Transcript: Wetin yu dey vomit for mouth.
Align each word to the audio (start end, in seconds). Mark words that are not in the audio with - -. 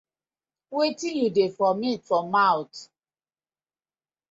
Wetin 0.75 1.15
yu 1.19 1.29
dey 1.35 1.49
vomit 1.57 2.01
for 2.07 2.23
mouth. 2.35 2.77